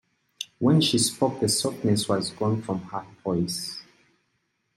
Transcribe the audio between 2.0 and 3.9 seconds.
was gone from her voice.